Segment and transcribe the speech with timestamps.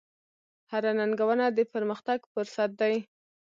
[0.71, 2.95] هره ننګونه د پرمختګ فرصت دی.